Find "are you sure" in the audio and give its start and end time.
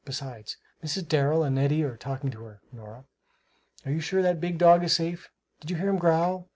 3.85-4.23